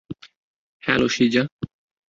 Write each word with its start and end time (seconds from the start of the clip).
Hello, 0.83 1.07
Sheeja. 1.09 1.43